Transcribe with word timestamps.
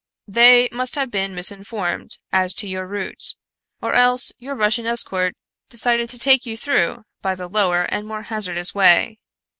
"They 0.27 0.67
must 0.71 0.95
have 0.95 1.11
been 1.11 1.35
misinformed 1.35 2.17
as 2.33 2.55
to 2.55 2.67
your 2.67 2.87
route 2.87 3.35
or 3.83 3.93
else 3.93 4.31
your 4.39 4.55
Russian 4.55 4.87
escort 4.87 5.35
decided 5.69 6.09
to 6.09 6.17
take 6.17 6.43
you 6.43 6.57
through 6.57 7.03
by 7.21 7.35
the 7.35 7.47
lower 7.47 7.83
and 7.83 8.07
more 8.07 8.23
hazardous 8.23 8.73
way. 8.73 9.19